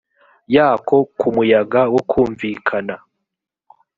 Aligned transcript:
yako 0.55 0.97
ku 1.19 1.27
muyaga 1.35 1.81
wokumvikana 1.93 2.95